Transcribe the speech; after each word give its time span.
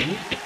Mm-hmm. 0.00 0.39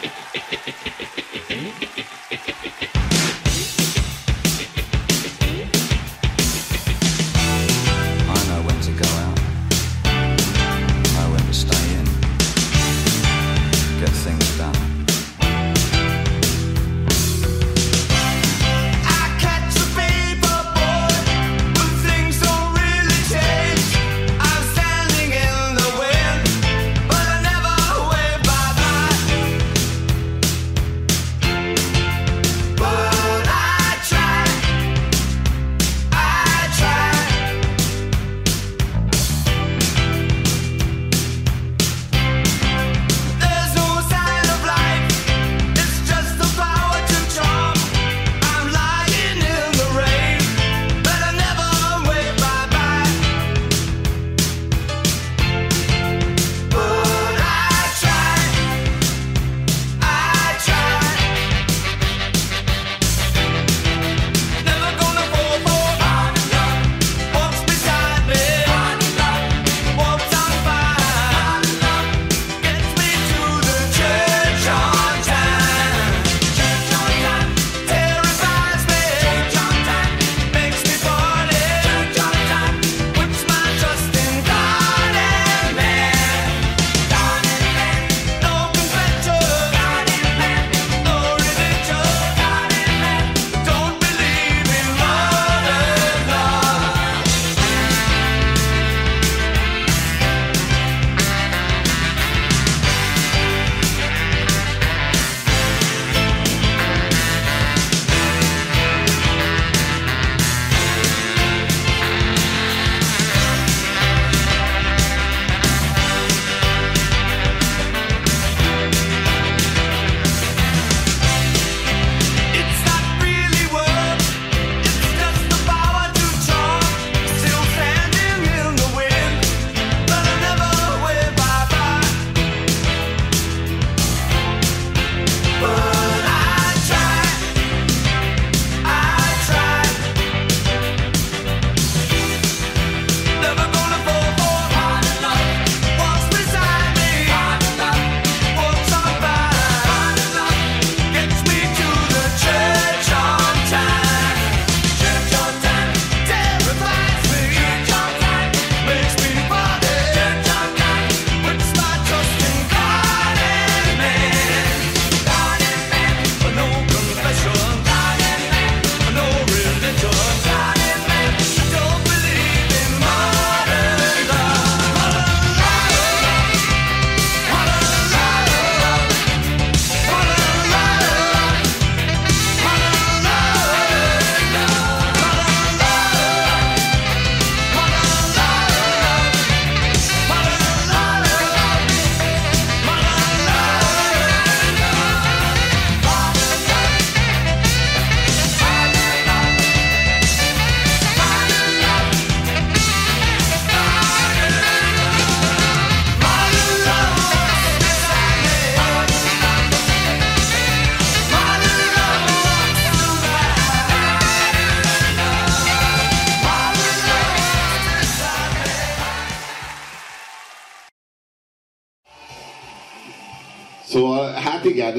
Szóval, 223.95 224.33
hát 224.33 224.65
igen, 224.65 224.93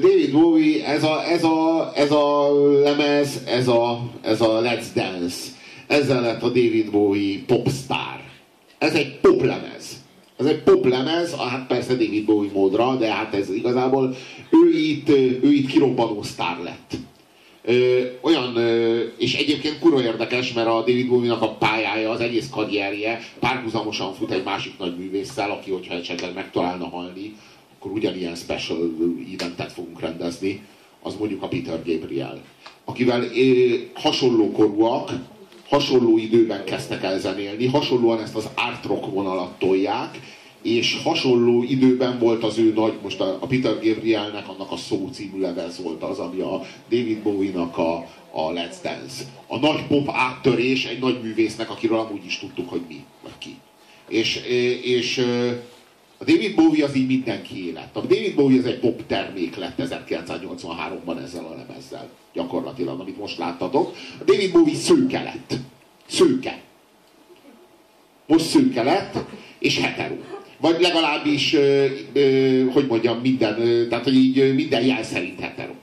David 0.00 0.32
Bowie, 0.32 0.86
ez 0.86 1.04
a, 1.04 1.24
ez 1.28 1.44
a, 1.44 1.92
ez 1.94 2.10
a 2.10 2.52
lemez, 2.82 3.42
ez 3.46 3.68
a, 3.68 4.10
ez 4.22 4.40
a 4.40 4.60
Let's 4.62 4.86
Dance. 4.94 5.36
Ezzel 5.86 6.20
lett 6.20 6.42
a 6.42 6.46
David 6.46 6.90
Bowie 6.90 7.38
popstar. 7.46 8.20
Ez 8.78 8.94
egy 8.94 9.18
poplemez. 9.20 10.02
Ez 10.36 10.46
egy 10.46 10.62
poplemez, 10.62 11.34
hát 11.34 11.66
persze 11.66 11.92
David 11.92 12.24
Bowie 12.24 12.50
módra, 12.52 12.96
de 12.96 13.12
hát 13.12 13.34
ez 13.34 13.50
igazából 13.50 14.14
ő 14.50 14.78
itt, 14.78 15.08
ő 15.42 15.52
itt 15.52 15.66
kirobbanó 15.68 16.22
sztár 16.22 16.58
lett. 16.62 16.92
Ö, 17.64 18.00
olyan, 18.20 18.56
ö, 18.56 19.02
és 19.18 19.34
egyébként 19.34 19.78
kurva 19.78 20.02
érdekes, 20.02 20.52
mert 20.52 20.68
a 20.68 20.78
David 20.86 21.08
Bowie-nak 21.08 21.42
a 21.42 21.54
pályája, 21.54 22.10
az 22.10 22.20
egész 22.20 22.48
karrierje 22.50 23.20
párhuzamosan 23.40 24.14
fut 24.14 24.30
egy 24.30 24.44
másik 24.44 24.78
nagy 24.78 24.96
művésszel, 24.98 25.50
aki, 25.50 25.70
hogyha 25.70 25.94
esetleg 25.94 26.34
megtalálna 26.34 26.88
halni, 26.88 27.34
akkor 27.84 27.96
ugyanilyen 27.96 28.34
special 28.34 28.90
eventet 29.38 29.72
fogunk 29.72 30.00
rendezni, 30.00 30.60
az 31.02 31.14
mondjuk 31.18 31.42
a 31.42 31.48
Peter 31.48 31.82
Gabriel, 31.86 32.42
akivel 32.84 33.24
hasonló 33.94 34.52
korúak, 34.52 35.12
hasonló 35.68 36.18
időben 36.18 36.64
kezdtek 36.64 37.02
el 37.02 37.18
zenélni, 37.18 37.66
hasonlóan 37.66 38.20
ezt 38.20 38.34
az 38.34 38.48
art 38.54 38.84
rock 38.84 39.12
vonalat 39.12 39.58
tolják, 39.58 40.20
és 40.62 41.00
hasonló 41.02 41.62
időben 41.62 42.18
volt 42.18 42.44
az 42.44 42.58
ő 42.58 42.72
nagy, 42.72 42.94
most 43.02 43.20
a, 43.20 43.38
Peter 43.48 43.74
Gabrielnek 43.82 44.48
annak 44.48 44.72
a 44.72 44.76
szó 44.76 45.08
című 45.12 45.40
lemez 45.40 45.82
volt 45.82 46.02
az, 46.02 46.18
ami 46.18 46.40
a 46.40 46.60
David 46.88 47.18
Bowie-nak 47.18 47.78
a, 47.78 47.96
a 48.30 48.52
Let's 48.52 48.76
Dance. 48.82 49.24
A 49.46 49.58
nagy 49.58 49.86
pop 49.86 50.08
áttörés 50.12 50.84
egy 50.84 50.98
nagy 50.98 51.22
művésznek, 51.22 51.70
akiről 51.70 51.98
amúgy 51.98 52.24
is 52.24 52.38
tudtuk, 52.38 52.68
hogy 52.68 52.82
mi, 52.88 53.04
vagy 53.22 53.38
ki. 53.38 53.56
És, 54.08 54.36
és 54.82 55.24
a 56.24 56.30
David 56.30 56.54
Bowie 56.54 56.84
az 56.84 56.96
így 56.96 57.06
mindenki 57.06 57.66
élet. 57.66 57.96
A 57.96 58.00
David 58.00 58.34
Bowie 58.34 58.58
az 58.58 58.66
egy 58.66 58.78
pop 58.78 59.06
termék 59.06 59.56
lett 59.56 59.78
1983-ban 59.78 61.22
ezzel 61.22 61.44
a 61.44 61.54
lemezzel, 61.56 62.08
gyakorlatilag, 62.32 63.00
amit 63.00 63.18
most 63.18 63.38
láttatok. 63.38 63.94
A 64.20 64.24
David 64.24 64.52
Bowie 64.52 64.74
szőke 64.74 65.22
lett. 65.22 65.54
Szőke. 66.06 66.60
Most 68.26 68.44
szőke 68.44 68.82
lett, 68.82 69.14
és 69.58 69.78
hetero. 69.78 70.14
vagy 70.60 70.80
legalábbis, 70.80 71.54
ö, 71.54 71.86
ö, 72.12 72.64
hogy 72.72 72.86
mondjam, 72.86 73.20
minden, 73.20 73.60
ö, 73.60 73.86
tehát 73.88 74.04
hogy 74.04 74.14
így 74.14 74.54
minden 74.54 74.84
jel 74.84 75.02
szerint 75.02 75.40
hetero. 75.40 75.73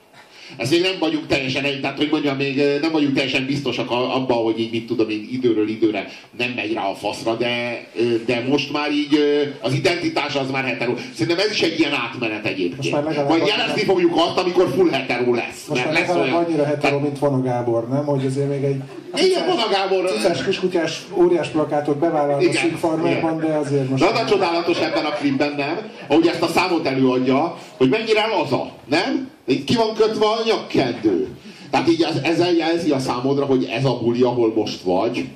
Még 0.70 0.82
nem 0.82 0.96
vagyunk 1.00 1.28
teljesen, 1.28 1.64
tehát 1.82 1.98
hogy 1.98 2.08
mondjam, 2.12 2.36
még 2.36 2.62
nem 2.82 2.92
vagyunk 2.92 3.14
teljesen 3.14 3.46
biztosak 3.46 3.92
a- 3.92 4.16
abban, 4.16 4.44
hogy 4.44 4.60
így 4.60 4.72
mit 4.72 4.86
tudom 4.88 5.10
én 5.10 5.28
időről 5.32 5.68
időre 5.70 6.08
nem 6.38 6.52
megy 6.56 6.74
rá 6.74 6.86
a 6.86 6.96
faszra, 6.96 7.36
de, 7.36 7.86
de 8.26 8.44
most 8.50 8.72
már 8.72 8.92
így 8.92 9.20
az 9.62 9.74
identitás 9.74 10.36
az 10.36 10.50
már 10.52 10.64
hetero. 10.64 10.94
Szerintem 11.14 11.46
ez 11.46 11.52
is 11.52 11.62
egy 11.62 11.80
ilyen 11.80 11.94
átmenet 11.94 12.46
egyébként. 12.46 13.06
már 13.06 13.26
Majd 13.28 13.48
jelezni 13.48 13.84
fogjuk 13.84 14.16
azt, 14.16 14.38
amikor 14.38 14.68
full 14.76 14.90
hetero 14.90 15.34
lesz. 15.34 15.66
Most 15.68 15.84
már 15.86 15.94
mert 15.94 16.00
lesz 16.08 16.16
legalább 16.16 16.34
olyan. 16.34 16.46
annyira 16.46 16.66
hetero, 16.66 17.00
mint 17.00 17.20
Vona 17.20 17.42
Gábor, 17.42 17.88
nem? 17.90 18.06
Hogy 18.06 18.26
azért 18.26 18.50
még 18.50 18.64
egy 18.64 18.82
Igen, 19.26 19.46
Vona 19.48 19.68
Gábor- 19.72 20.10
cicás 20.10 20.44
kiskutyás 20.44 21.02
óriás 21.14 21.48
plakátot 21.48 21.98
bevállal 21.98 22.40
a 22.40 22.78
Farmerban, 22.78 23.40
de 23.40 23.54
azért 23.54 23.90
most... 23.90 24.04
De 24.04 24.10
az 24.10 24.20
a 24.20 24.26
csodálatos 24.26 24.80
ebben 24.80 25.06
a 25.06 25.10
klipben, 25.12 25.54
nem? 25.58 25.78
Ahogy 26.08 26.28
ezt 26.28 26.42
a 26.42 26.48
számot 26.48 26.88
előadja, 26.88 27.58
hogy 27.78 27.90
mennyire 27.90 28.26
laza, 28.28 28.72
nem? 28.90 29.30
Ki 29.46 29.76
van 29.76 29.94
kötve 29.94 30.26
a 30.26 30.42
nyakkendő. 30.46 31.28
Tehát 31.72 31.90
így 31.90 32.02
ez, 32.02 32.16
ezzel 32.24 32.54
jelzi 32.54 32.92
a 32.92 33.00
számodra, 33.00 33.46
hogy 33.46 33.64
ez 33.64 33.86
a 33.86 33.98
buli, 33.98 34.22
ahol 34.22 34.54
most 34.56 34.82
vagy, 34.82 35.30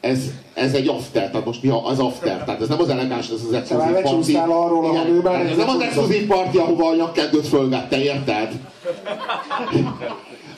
ez, 0.00 0.18
ez 0.54 0.72
egy 0.72 0.88
after, 0.88 1.30
tehát 1.30 1.46
most 1.46 1.62
mi 1.62 1.68
az 1.84 1.98
after, 1.98 2.44
tehát 2.44 2.60
ez 2.60 2.68
nem 2.68 2.80
az 2.80 2.88
elegáns, 2.88 3.28
ez 3.28 3.40
az 3.46 3.52
exkluzív 3.52 3.92
már 3.92 4.02
parti. 4.02 4.34
arról, 4.34 4.84
ahol 4.84 4.90
Igen, 4.90 5.06
ő 5.06 5.20
már 5.20 5.34
tehát 5.34 5.50
ez 5.50 5.56
nem 5.56 5.68
az 5.68 5.80
exkluzív 5.80 6.26
parti, 6.26 6.58
ahova 6.58 6.88
a 6.88 6.94
nyakkendőt 6.94 7.48
fölvette, 7.48 8.02
érted? 8.02 8.52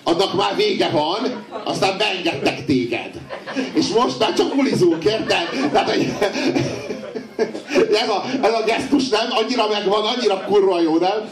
Annak 0.03 0.35
már 0.35 0.57
vége 0.57 0.91
van, 0.91 1.45
aztán 1.65 1.99
beengedtek 1.99 2.65
téged. 2.65 3.11
És 3.73 3.89
most 3.89 4.19
már 4.19 4.35
csak 4.35 4.55
bulizunk, 4.55 5.05
érted? 5.05 5.71
Tehát, 5.73 5.91
hogy 5.91 6.07
ez 8.03 8.09
a, 8.09 8.25
ez 8.43 8.53
a 8.53 8.63
gesztus 8.67 9.09
nem, 9.09 9.27
annyira 9.31 9.69
megvan, 9.69 10.05
annyira 10.05 10.45
kurva 10.47 10.81
jó, 10.81 10.99
nem? 10.99 11.31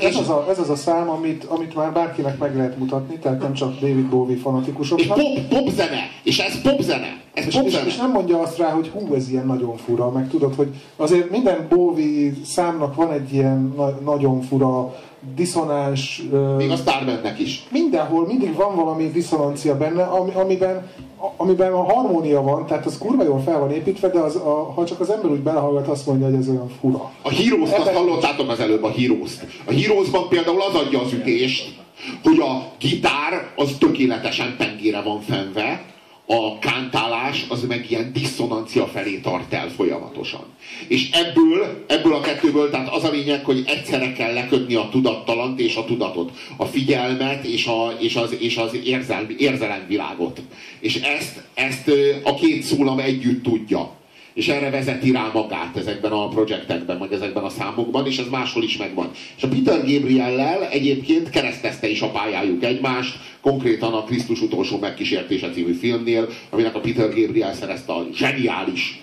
Ez 0.00 0.16
az, 0.16 0.28
a, 0.28 0.46
ez 0.50 0.58
az 0.58 0.70
a 0.70 0.76
szám, 0.76 1.08
amit, 1.08 1.44
amit 1.44 1.74
már 1.74 1.92
bárkinek 1.92 2.38
meg 2.38 2.56
lehet 2.56 2.78
mutatni, 2.78 3.18
tehát 3.18 3.42
nem 3.42 3.52
csak 3.52 3.74
David 3.80 4.06
Bowie 4.08 4.34
És 4.36 4.40
fanatikusoknak. 4.42 5.18
pop, 5.18 5.48
pop 5.48 5.68
zene, 5.70 5.98
és 6.22 6.38
ez 6.38 6.60
pop 6.62 6.80
zene, 6.80 7.20
ez 7.34 7.46
És, 7.46 7.54
pop 7.54 7.66
és, 7.66 7.72
zene. 7.72 7.86
és 7.86 7.96
nem 7.96 8.10
mondja 8.10 8.40
azt 8.40 8.58
rá, 8.58 8.68
hogy 8.70 8.88
hú, 8.88 9.14
ez 9.14 9.28
ilyen 9.30 9.46
nagyon 9.46 9.76
fura, 9.76 10.10
meg 10.10 10.28
tudod, 10.28 10.54
hogy 10.54 10.68
azért 10.96 11.30
minden 11.30 11.66
Bowie 11.68 12.32
számnak 12.44 12.94
van 12.94 13.12
egy 13.12 13.32
ilyen 13.32 13.72
na- 13.76 13.98
nagyon 14.04 14.40
fura, 14.42 14.94
diszonáns... 15.34 16.22
Még 16.56 16.70
a 16.70 16.76
Starmannek 16.76 17.38
is. 17.38 17.66
mindenhol 17.70 18.26
mindig 18.26 18.54
van 18.54 18.76
valami 18.76 19.10
diszonancia 19.10 19.76
benne, 19.76 20.02
ami, 20.02 20.30
amiben, 20.34 20.86
amiben 21.36 21.72
a 21.72 21.82
harmónia 21.82 22.42
van, 22.42 22.66
tehát 22.66 22.86
az 22.86 22.98
kurva 22.98 23.24
jól 23.24 23.40
fel 23.40 23.58
van 23.58 23.72
építve, 23.72 24.08
de 24.08 24.18
az, 24.18 24.36
a, 24.36 24.72
ha 24.74 24.84
csak 24.84 25.00
az 25.00 25.10
ember 25.10 25.30
úgy 25.30 25.40
belehallgat, 25.40 25.88
azt 25.88 26.06
mondja, 26.06 26.26
hogy 26.26 26.34
ez 26.34 26.48
olyan 26.48 26.68
fura. 26.80 27.10
A 27.22 27.30
Heroes-t 27.30 27.78
azt 27.78 27.88
hallottátok 27.88 28.48
az 28.48 28.60
előbb, 28.60 28.82
a 28.82 28.90
Heroes-t. 28.90 29.46
A 29.64 29.72
Heroes-ban 29.72 30.28
például 30.28 30.62
az 30.62 30.74
adja 30.74 31.00
az 31.00 31.12
ütést, 31.12 31.78
hogy 32.22 32.38
a 32.38 32.72
gitár 32.78 33.50
az 33.56 33.76
tökéletesen 33.78 34.54
pengére 34.58 35.02
van 35.02 35.20
fenve, 35.20 35.84
a 36.32 36.58
kántálás 36.58 37.44
az 37.48 37.62
meg 37.62 37.90
ilyen 37.90 38.12
diszonancia 38.12 38.86
felé 38.86 39.18
tart 39.18 39.52
el 39.52 39.68
folyamatosan. 39.68 40.44
És 40.88 41.10
ebből, 41.10 41.84
ebből 41.86 42.14
a 42.14 42.20
kettőből, 42.20 42.70
tehát 42.70 42.94
az 42.94 43.04
a 43.04 43.10
lényeg, 43.10 43.44
hogy 43.44 43.62
egyszerre 43.66 44.12
kell 44.12 44.32
lekötni 44.32 44.74
a 44.74 44.88
tudattalant 44.90 45.60
és 45.60 45.76
a 45.76 45.84
tudatot, 45.84 46.30
a 46.56 46.64
figyelmet 46.64 47.44
és, 47.44 47.66
a, 47.66 47.96
és 47.98 48.16
az, 48.16 48.36
és 48.38 48.56
az 48.56 48.76
érzelmi, 48.84 49.34
érzelemvilágot. 49.38 50.40
És 50.80 50.94
ezt, 50.94 51.42
ezt 51.54 51.90
a 52.22 52.34
két 52.34 52.62
szólam 52.62 52.98
együtt 52.98 53.42
tudja 53.42 53.98
és 54.34 54.48
erre 54.48 54.70
vezeti 54.70 55.10
rá 55.10 55.30
magát 55.34 55.76
ezekben 55.76 56.12
a 56.12 56.28
projektekben, 56.28 56.96
meg 56.96 57.12
ezekben 57.12 57.44
a 57.44 57.48
számokban, 57.48 58.06
és 58.06 58.18
ez 58.18 58.28
máshol 58.28 58.62
is 58.62 58.76
megvan. 58.76 59.10
És 59.36 59.42
a 59.42 59.48
Peter 59.48 59.78
Gabriellel 59.78 60.68
egyébként 60.68 61.30
keresztezte 61.30 61.88
is 61.88 62.00
a 62.02 62.10
pályájuk 62.10 62.64
egymást, 62.64 63.18
konkrétan 63.40 63.92
a 63.92 64.04
Krisztus 64.04 64.40
utolsó 64.40 64.78
megkísértése 64.78 65.50
című 65.50 65.72
filmnél, 65.72 66.28
aminek 66.50 66.74
a 66.74 66.80
Peter 66.80 67.14
Gabriel 67.14 67.54
szerezte 67.54 67.92
a 67.92 68.06
zseniális 68.14 69.02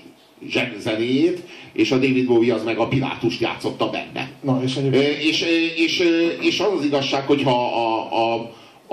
zsen 0.50 0.74
zenéjét, 0.80 1.44
és 1.74 1.92
a 1.92 1.96
David 1.96 2.26
Bowie 2.26 2.54
az 2.54 2.64
meg 2.64 2.78
a 2.78 2.88
Pilátust 2.88 3.42
játszotta 3.42 3.90
benne. 3.90 4.30
Na, 4.42 4.62
és 4.64 4.76
egyébként 4.76 5.04
És, 5.04 5.46
és, 5.76 6.04
és 6.42 6.60
az 6.60 6.74
az 6.78 6.86
igazság, 6.86 7.26
hogy 7.26 7.44
ha 7.44 7.76
a, 7.86 8.10
a, 8.16 8.34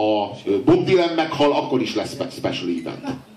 a 0.02 0.36
Bob 0.64 0.84
Dylan 0.84 1.14
meghal, 1.14 1.52
akkor 1.52 1.82
is 1.82 1.94
lesz 1.94 2.12
spe- 2.12 2.32
special 2.32 2.68
event. 2.80 3.33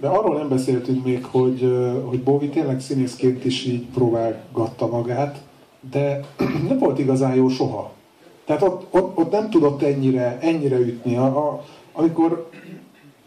De 0.00 0.08
arról 0.08 0.36
nem 0.36 0.48
beszéltünk 0.48 1.04
még, 1.04 1.24
hogy, 1.24 1.72
hogy 2.04 2.22
Bowie 2.22 2.48
tényleg 2.48 2.80
színészként 2.80 3.44
is 3.44 3.64
így 3.64 3.86
próbálgatta 3.94 4.86
magát, 4.86 5.40
de 5.90 6.20
nem 6.68 6.78
volt 6.78 6.98
igazán 6.98 7.34
jó 7.34 7.48
soha. 7.48 7.92
Tehát 8.44 8.62
ott, 8.62 8.86
ott, 8.90 9.18
ott 9.18 9.30
nem 9.30 9.50
tudott 9.50 9.82
ennyire, 9.82 10.38
ennyire 10.40 10.78
ütni. 10.78 11.16
A, 11.16 11.24
a, 11.24 11.64
amikor 11.92 12.48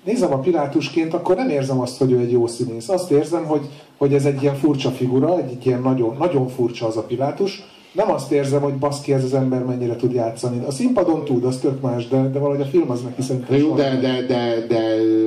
nézem 0.03 0.33
a 0.33 0.39
Pilátusként, 0.39 1.13
akkor 1.13 1.35
nem 1.35 1.49
érzem 1.49 1.79
azt, 1.79 1.97
hogy 1.97 2.11
ő 2.11 2.19
egy 2.19 2.31
jó 2.31 2.47
színész. 2.47 2.89
Azt 2.89 3.11
érzem, 3.11 3.45
hogy, 3.45 3.69
hogy 3.97 4.13
ez 4.13 4.25
egy 4.25 4.41
ilyen 4.41 4.55
furcsa 4.55 4.89
figura, 4.89 5.37
egy 5.37 5.65
ilyen 5.65 5.81
nagyon, 5.81 6.15
nagyon 6.17 6.47
furcsa 6.47 6.87
az 6.87 6.97
a 6.97 7.03
Pilátus. 7.03 7.63
Nem 7.94 8.12
azt 8.12 8.31
érzem, 8.31 8.62
hogy 8.62 8.74
baszki 8.74 9.13
ez 9.13 9.24
az 9.24 9.34
ember 9.34 9.63
mennyire 9.63 9.95
tud 9.95 10.13
játszani. 10.13 10.66
A 10.66 10.72
színpadon 10.72 11.24
tud, 11.24 11.44
az 11.44 11.57
tök 11.57 11.81
más, 11.81 12.07
de, 12.07 12.30
de 12.30 12.40
valahogy 12.40 12.62
a 12.62 12.66
film 12.66 12.92
az 12.92 13.01
neki 13.01 13.22
szerintem 13.22 13.57
jó, 13.57 13.75
de, 13.75 14.00
de, 14.00 14.22
de, 14.22 14.66
de 14.68 14.80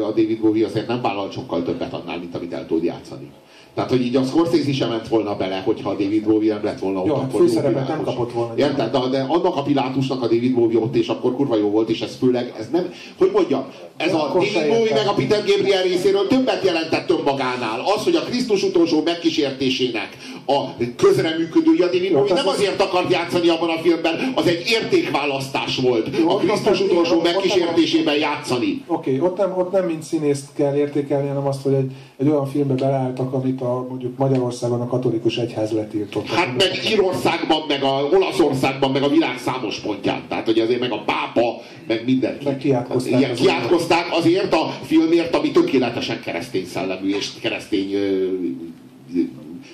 a 0.04 0.08
David 0.08 0.40
Bowie 0.40 0.66
azért 0.66 0.86
nem 0.86 1.02
vállal 1.02 1.30
sokkal 1.30 1.62
többet 1.62 1.92
annál, 1.92 2.18
mint 2.18 2.34
amit 2.34 2.52
el 2.52 2.66
tud 2.66 2.82
játszani. 2.82 3.30
Tehát, 3.76 3.90
hogy 3.90 4.00
így 4.00 4.16
a 4.16 4.24
Scorsese 4.24 4.72
sem 4.72 4.88
ment 4.88 5.08
volna 5.08 5.36
bele, 5.36 5.62
hogyha 5.64 5.90
a 5.90 5.92
David 5.92 6.24
Bowie 6.24 6.54
nem 6.54 6.64
lett 6.64 6.78
volna 6.78 7.00
ott, 7.00 7.06
Jó, 7.06 7.14
akkor 7.14 7.40
főszerepet 7.40 7.88
nem 7.88 8.02
kapott 8.04 8.32
volna. 8.32 8.52
Érted? 8.56 8.90
De, 8.90 8.98
de 9.10 9.24
annak 9.28 9.56
a 9.56 9.62
Pilátusnak 9.62 10.22
a 10.22 10.26
David 10.26 10.54
Bowie 10.54 10.78
ott, 10.78 10.96
és 10.96 11.08
akkor 11.08 11.34
kurva 11.34 11.56
jó 11.56 11.70
volt, 11.70 11.88
és 11.88 12.00
ez 12.00 12.16
főleg, 12.20 12.54
ez 12.58 12.68
nem, 12.72 12.92
hogy 13.18 13.30
mondjam, 13.32 13.64
ez 13.96 14.14
a 14.14 14.30
David 14.32 14.68
Bowie 14.68 14.94
meg 14.94 15.06
a 15.06 15.12
Peter 15.12 15.44
Gabriel 15.46 15.82
részéről 15.82 16.26
többet 16.26 16.64
jelentett 16.64 17.10
önmagánál. 17.10 17.80
Az, 17.96 18.04
hogy 18.04 18.14
a 18.16 18.20
Krisztus 18.20 18.62
utolsó 18.62 19.02
megkísértésének 19.04 20.16
a 20.46 20.84
közreműködője, 20.96 21.84
a 21.84 21.88
David 21.88 22.12
Bowie 22.12 22.34
nem 22.34 22.46
az- 22.46 22.54
azért 22.54 22.80
akart 22.80 23.12
játszani 23.12 23.48
abban 23.48 23.68
a 23.68 23.78
filmben, 23.82 24.32
az 24.34 24.46
egy 24.46 24.62
értékválasztás 24.66 25.76
volt. 25.76 26.08
A 26.28 26.36
Krisztus 26.36 26.80
utolsó 26.80 27.20
megkísértésében 27.20 28.18
játszani. 28.18 28.84
Oké, 28.86 29.16
okay, 29.16 29.28
ott, 29.28 29.36
nem, 29.36 29.58
ott 29.58 29.72
nem 29.72 29.84
mint 29.84 30.02
színészt 30.02 30.46
kell 30.54 30.76
értékelni, 30.76 31.28
hanem 31.28 31.46
azt, 31.46 31.62
hogy 31.62 31.72
egy, 31.72 31.90
egy 32.16 32.28
olyan 32.28 32.46
filmbe 32.46 32.74
beleálltak, 32.74 33.32
amit 33.32 33.60
a, 33.60 33.65
mondjuk 33.88 34.18
Magyarországon 34.18 34.80
a 34.80 34.86
katolikus 34.86 35.36
egyház 35.36 35.72
letiltott. 35.72 36.26
Hát 36.26 36.56
meg 36.56 36.70
Írországban, 36.90 37.62
meg 37.68 37.82
a 37.82 38.08
Olaszországban, 38.12 38.90
meg 38.90 39.02
a 39.02 39.08
világ 39.08 39.38
számos 39.38 39.78
pontján. 39.78 40.22
Tehát, 40.28 40.44
hogy 40.44 40.58
azért 40.58 40.80
meg 40.80 40.92
a 40.92 41.02
pápa, 41.06 41.62
meg 41.86 42.04
mindenki. 42.04 42.44
Meg 42.44 42.58
kiátkozták 42.58 43.14
azért. 43.14 43.34
kiátkozták 43.34 44.06
azért 44.10 44.52
a 44.52 44.74
filmért, 44.82 45.34
ami 45.34 45.50
tökéletesen 45.50 46.20
keresztény 46.20 46.66
szellemű 46.66 47.08
és 47.08 47.30
keresztény 47.40 47.94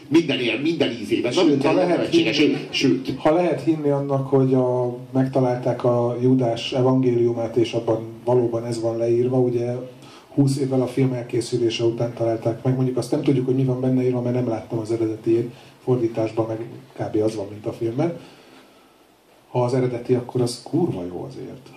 minden, 0.09 0.39
ér, 0.39 0.61
minden 0.63 0.91
ízében. 1.03 1.33
Sőt, 1.33 1.65
ha 1.65 1.73
lehet 1.73 2.09
hinni- 2.09 2.69
sőt. 2.71 3.15
Ha 3.17 3.33
lehet 3.35 3.63
hinni 3.63 3.89
annak, 3.89 4.29
hogy 4.29 4.55
a, 4.55 4.97
megtalálták 5.13 5.85
a 5.85 6.17
Judás 6.23 6.73
evangéliumát, 6.73 7.57
és 7.57 7.73
abban 7.73 8.03
valóban 8.25 8.65
ez 8.67 8.81
van 8.81 8.97
leírva, 8.97 9.39
ugye 9.39 9.75
20 10.35 10.57
évvel 10.57 10.83
a 10.83 10.87
film 10.87 11.13
elkészülése 11.13 11.85
után 11.85 12.13
találták 12.15 12.63
meg, 12.63 12.75
mondjuk 12.75 12.97
azt 12.97 13.11
nem 13.11 13.23
tudjuk, 13.23 13.47
hogy 13.47 13.55
mi 13.55 13.65
van 13.65 13.81
benne 13.81 14.03
írva, 14.03 14.21
mert 14.21 14.35
nem 14.35 14.49
láttam 14.49 14.79
az 14.79 14.93
eredetiét, 14.93 15.55
fordításban 15.85 16.47
meg 16.47 16.59
kb. 16.93 17.23
az 17.23 17.37
van, 17.37 17.47
mint 17.51 17.67
a 17.67 17.73
filmben. 17.73 18.19
Ha 19.49 19.65
az 19.65 19.75
eredeti, 19.75 20.15
akkor 20.15 20.41
az 20.41 20.61
kurva 20.63 21.05
jó 21.05 21.27
azért. 21.29 21.69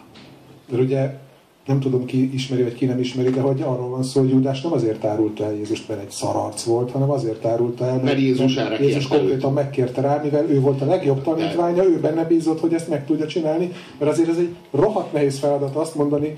De 0.70 0.78
ugye 0.78 1.18
nem 1.66 1.80
tudom 1.80 2.06
ki 2.06 2.34
ismeri, 2.34 2.64
vagy 2.64 2.74
ki 2.74 2.86
nem 2.86 3.00
ismeri, 3.00 3.30
de 3.30 3.42
hogy 3.42 3.62
arról 3.62 3.90
van 3.90 4.04
szó, 4.04 4.20
hogy 4.20 4.30
Júdás 4.30 4.62
nem 4.62 4.74
azért 4.74 5.06
árulta 5.06 5.44
el 5.44 5.54
Jézust, 5.54 5.88
mert 5.88 6.02
egy 6.02 6.10
szararc 6.10 6.64
volt, 6.64 6.92
hanem 6.92 7.10
azért 7.10 7.46
árulta 7.46 7.86
el, 7.86 8.00
Mert 8.04 8.20
Jézus 8.20 8.58
erre 8.58 8.84
Jézus 8.84 9.08
konkrétan 9.08 9.54
megkérte 9.54 10.02
rá, 10.02 10.22
mivel 10.24 10.50
ő 10.50 10.60
volt 10.60 10.82
a 10.82 10.86
legjobb 10.86 11.24
tanítványa, 11.24 11.84
ő 11.84 12.00
benne 12.00 12.24
bízott, 12.24 12.60
hogy 12.60 12.74
ezt 12.74 12.88
meg 12.88 13.06
tudja 13.06 13.28
csinálni, 13.28 13.72
mert 14.00 14.12
azért 14.12 14.30
ez 14.30 14.38
egy 14.38 14.56
rohadt 14.72 15.14
nehéz 15.14 15.40
feladat 15.40 15.76
azt 15.76 15.96
mondani, 15.96 16.36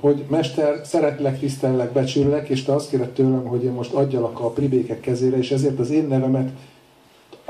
hogy 0.00 0.24
mester, 0.28 0.80
szeretlek, 0.84 1.38
tisztellek, 1.38 1.92
becsüllek, 1.92 2.48
és 2.48 2.62
te 2.62 2.72
azt 2.72 2.90
kéred 2.90 3.10
tőlem, 3.10 3.44
hogy 3.44 3.64
én 3.64 3.72
most 3.72 3.92
adjalak 3.92 4.40
a 4.40 4.50
pribékek 4.50 5.00
kezére, 5.00 5.38
és 5.38 5.50
ezért 5.50 5.78
az 5.78 5.90
én 5.90 6.06
nevemet 6.06 6.50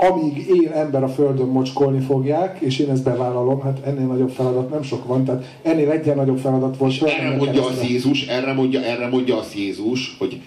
amíg 0.00 0.46
él 0.48 0.72
ember 0.72 1.02
a 1.02 1.08
földön 1.08 1.48
mocskolni 1.48 2.00
fogják, 2.00 2.60
és 2.60 2.78
én 2.78 2.90
ezt 2.90 3.02
bevállalom, 3.02 3.60
hát 3.60 3.86
ennél 3.86 4.06
nagyobb 4.06 4.30
feladat 4.30 4.70
nem 4.70 4.82
sok 4.82 5.06
van, 5.06 5.24
tehát 5.24 5.58
ennél 5.62 5.90
egyen 5.90 6.16
nagyobb 6.16 6.38
feladat 6.38 6.76
volt. 6.76 6.92
És 6.92 7.00
erre 7.00 7.28
a 7.28 7.36
mondja 7.36 7.60
az 7.60 7.66
keresztre. 7.66 7.88
Jézus, 7.88 8.26
erre 8.26 8.52
mondja, 8.52 8.80
erre 8.80 9.08
mondja 9.08 9.38
az 9.38 9.54
Jézus, 9.54 10.16
hogy 10.18 10.40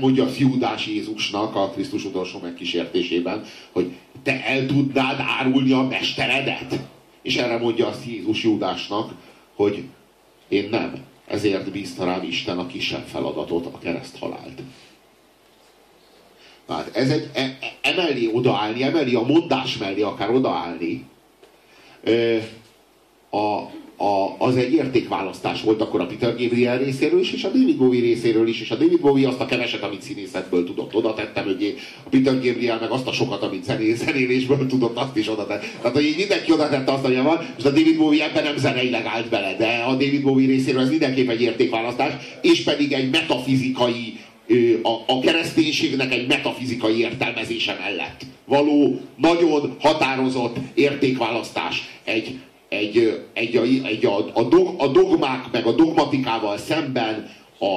mondja 0.00 0.24
az 0.24 0.36
Júdás 0.36 0.86
Jézusnak 0.86 1.54
a 1.54 1.68
Krisztus 1.68 2.04
utolsó 2.04 2.38
megkísértésében, 2.42 3.42
hogy 3.72 3.92
te 4.22 4.44
el 4.44 4.66
tudnád 4.66 5.16
árulni 5.38 5.72
a 5.72 5.82
mesteredet. 5.82 6.78
És 7.22 7.36
erre 7.36 7.58
mondja 7.58 7.86
azt 7.86 8.06
Jézus 8.06 8.42
Júdásnak, 8.42 9.14
hogy 9.56 9.82
én 10.48 10.68
nem. 10.70 10.92
Ezért 11.28 11.70
bízta 11.70 12.04
rám 12.04 12.22
Isten 12.22 12.58
a 12.58 12.66
kisebb 12.66 13.06
feladatot, 13.06 13.66
a 13.66 13.78
kereszt 13.78 14.18
halált. 14.18 14.62
Tehát 16.66 16.96
ez 16.96 17.10
egy, 17.10 17.30
e, 17.32 17.40
e- 17.40 17.56
emellé 17.82 18.30
odaállni, 18.32 18.82
emellé 18.82 19.14
a 19.14 19.22
mondás 19.22 19.76
mellé 19.76 20.02
akár 20.02 20.30
odaállni, 20.30 21.06
ö, 22.02 22.38
a, 23.30 23.70
a, 24.00 24.34
az 24.38 24.56
egy 24.56 24.72
értékválasztás 24.72 25.62
volt 25.62 25.80
akkor 25.80 26.00
a 26.00 26.06
Peter 26.06 26.36
Gabriel 26.36 26.78
részéről 26.78 27.20
is, 27.20 27.32
és 27.32 27.44
a 27.44 27.48
David 27.48 27.76
Bowie 27.76 28.00
részéről 28.00 28.48
is, 28.48 28.60
és 28.60 28.70
a 28.70 28.74
David 28.74 29.00
Bowie 29.00 29.28
azt 29.28 29.40
a 29.40 29.46
keveset, 29.46 29.82
amit 29.82 30.02
színészetből 30.02 30.64
tudott, 30.64 30.94
oda 30.94 31.14
tette 31.14 31.42
mögé, 31.42 31.74
a 32.04 32.08
Peter 32.08 32.34
Gabriel 32.34 32.78
meg 32.80 32.90
azt 32.90 33.06
a 33.06 33.12
sokat, 33.12 33.42
amit 33.42 33.64
zené, 33.64 33.94
zenélésből 33.94 34.66
tudott, 34.66 34.96
azt 34.96 35.16
is 35.16 35.28
oda 35.28 35.46
tette. 35.46 35.66
Tehát, 35.80 35.96
hogy 35.96 36.04
így 36.04 36.16
mindenki 36.16 36.52
oda 36.52 36.68
tette 36.68 36.92
azt, 36.92 37.04
ami 37.04 37.14
van, 37.14 37.38
és 37.58 37.64
a 37.64 37.70
David 37.70 37.96
Bowie 37.96 38.24
ebben 38.24 38.42
nem 38.42 38.56
zeneileg 38.56 39.04
állt 39.06 39.28
bele, 39.28 39.56
de 39.56 39.84
a 39.86 39.90
David 39.90 40.22
Bowie 40.22 40.46
részéről 40.46 40.80
ez 40.80 40.90
mindenképp 40.90 41.28
egy 41.28 41.42
értékválasztás, 41.42 42.12
és 42.42 42.62
pedig 42.62 42.92
egy 42.92 43.10
metafizikai 43.10 44.18
a, 44.82 45.12
a 45.12 45.20
kereszténységnek 45.20 46.12
egy 46.12 46.28
metafizikai 46.28 46.98
értelmezése 46.98 47.76
mellett 47.80 48.24
való, 48.44 49.00
nagyon 49.16 49.76
határozott 49.80 50.56
értékválasztás. 50.74 51.88
Egy, 52.04 52.38
egy, 52.68 53.22
egy, 53.32 53.56
egy, 53.56 53.82
egy 53.84 54.06
a, 54.06 54.18
a, 54.18 54.48
a 54.78 54.86
dogmák 54.86 55.48
meg 55.52 55.66
a 55.66 55.72
dogmatikával 55.72 56.56
szemben 56.56 57.30
a, 57.58 57.74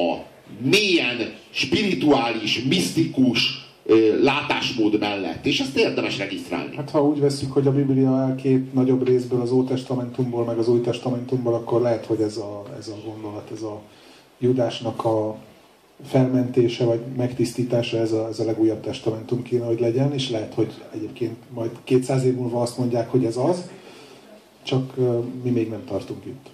a 0.00 0.24
mélyen 0.58 1.34
spirituális, 1.50 2.62
misztikus 2.62 3.68
ö, 3.86 4.22
látásmód 4.22 4.98
mellett. 4.98 5.46
És 5.46 5.60
ezt 5.60 5.76
érdemes 5.76 6.18
regisztrálni. 6.18 6.76
Hát 6.76 6.90
ha 6.90 7.04
úgy 7.04 7.20
veszük, 7.20 7.52
hogy 7.52 7.66
a 7.66 7.72
Biblia 7.72 8.34
két 8.42 8.74
nagyobb 8.74 9.06
részből, 9.06 9.40
az 9.40 9.50
Ótestamentumból, 9.50 10.44
meg 10.44 10.58
az 10.58 10.68
Új 10.68 10.80
Testamentumból, 10.80 11.54
akkor 11.54 11.80
lehet, 11.80 12.06
hogy 12.06 12.20
ez 12.20 12.36
a, 12.36 12.64
ez 12.78 12.88
a 12.88 13.08
gondolat, 13.08 13.50
ez 13.54 13.62
a 13.62 13.80
Judásnak 14.38 15.04
a 15.04 15.36
felmentése, 16.04 16.84
vagy 16.84 17.00
megtisztítása, 17.16 17.98
ez 17.98 18.12
a, 18.12 18.28
ez 18.28 18.38
a 18.38 18.44
legújabb 18.44 18.80
testamentum 18.80 19.42
kéne, 19.42 19.64
hogy 19.64 19.80
legyen, 19.80 20.12
és 20.12 20.30
lehet, 20.30 20.54
hogy 20.54 20.72
egyébként 20.94 21.36
majd 21.54 21.70
200 21.84 22.24
év 22.24 22.34
múlva 22.34 22.60
azt 22.60 22.78
mondják, 22.78 23.10
hogy 23.10 23.24
ez 23.24 23.36
az, 23.36 23.70
csak 24.70 24.96
mi 25.42 25.50
még 25.50 25.68
nem 25.68 25.84
tartunk 25.84 26.24
itt. 26.24 26.48